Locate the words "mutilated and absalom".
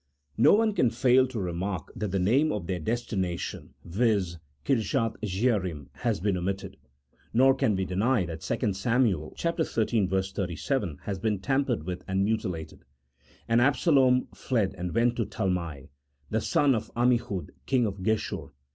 12.25-14.27